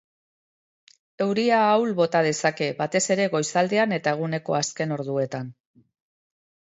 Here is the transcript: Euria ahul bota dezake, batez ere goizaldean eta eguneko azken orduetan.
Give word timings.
Euria 1.25 1.59
ahul 1.65 1.93
bota 1.99 2.23
dezake, 2.29 2.71
batez 2.81 3.03
ere 3.17 3.29
goizaldean 3.37 3.95
eta 4.01 4.17
eguneko 4.17 4.57
azken 4.61 4.97
orduetan. 4.97 5.57